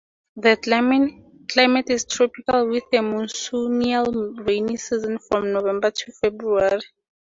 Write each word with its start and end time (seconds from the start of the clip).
The 0.35 0.57
climate 1.47 1.91
is 1.91 2.05
tropical 2.05 2.67
with 2.67 2.85
a 2.91 3.03
monsoonial 3.03 4.33
rainy 4.47 4.75
season 4.77 5.19
from 5.19 5.51
November 5.53 5.91
to 5.91 6.11
February. 6.13 6.81